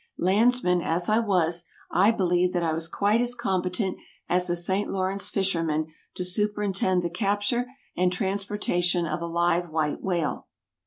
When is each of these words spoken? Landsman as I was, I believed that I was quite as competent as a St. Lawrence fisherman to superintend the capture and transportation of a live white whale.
Landsman 0.17 0.81
as 0.81 1.09
I 1.09 1.19
was, 1.19 1.65
I 1.91 2.09
believed 2.09 2.53
that 2.53 2.63
I 2.63 2.73
was 2.73 2.87
quite 2.87 3.21
as 3.21 3.35
competent 3.35 3.97
as 4.27 4.49
a 4.49 4.55
St. 4.55 4.89
Lawrence 4.89 5.29
fisherman 5.29 5.93
to 6.15 6.23
superintend 6.25 7.03
the 7.03 7.09
capture 7.11 7.67
and 7.95 8.11
transportation 8.11 9.05
of 9.05 9.21
a 9.21 9.27
live 9.27 9.69
white 9.69 10.01
whale. 10.01 10.47